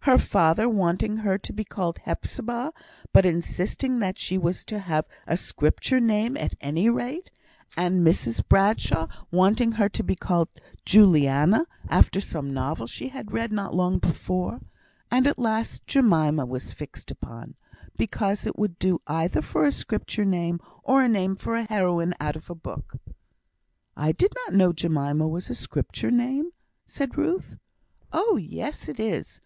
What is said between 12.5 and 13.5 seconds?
novel she had